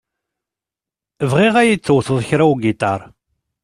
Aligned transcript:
Bɣiɣ 1.29 1.55
ad 1.57 1.65
yi-d-tewteḍ 1.67 2.19
kra 2.29 2.45
ugiṭar. 2.51 3.01